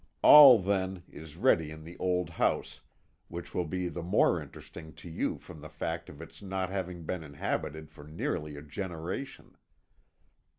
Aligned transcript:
All, 0.23 0.57
then, 0.57 1.03
is 1.11 1.37
ready 1.37 1.69
in 1.69 1.83
the 1.83 1.95
old 1.99 2.31
house, 2.31 2.81
which 3.27 3.53
will 3.53 3.67
be 3.67 3.87
the 3.87 4.01
more 4.01 4.41
interesting 4.41 4.93
to 4.93 5.07
you 5.07 5.37
from 5.37 5.61
the 5.61 5.69
fact 5.69 6.09
of 6.09 6.23
its 6.23 6.41
not 6.41 6.71
having 6.71 7.03
been 7.03 7.21
inhabited 7.23 7.91
for 7.91 8.03
nearly 8.05 8.57
a 8.57 8.63
generation. 8.63 9.55